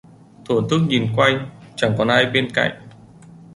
[0.45, 2.87] Thổn thức nhìn quanh, chẳng còn ai bên cạnh